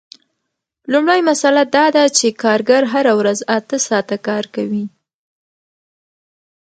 [0.91, 4.85] لومړۍ مسئله دا ده چې کارګر هره ورځ اته ساعته کار کوي